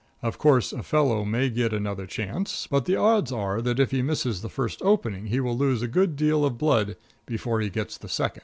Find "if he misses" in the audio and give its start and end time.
3.79-4.41